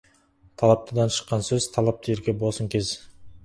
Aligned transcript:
Талаптыдан 0.61 1.13
шыққан 1.17 1.47
сөз 1.49 1.69
талапты 1.77 2.15
ерге 2.17 2.39
болсын 2.43 2.77
кез. 2.77 2.95